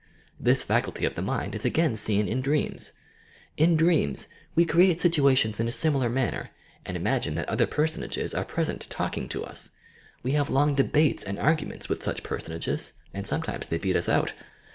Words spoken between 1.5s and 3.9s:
is again seen in dreams. In